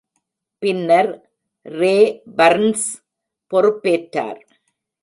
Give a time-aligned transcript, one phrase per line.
[0.63, 1.11] பின்னர்
[1.65, 1.95] Ray
[2.37, 2.87] Burns
[3.51, 4.41] பொறுப்பேற்றார்.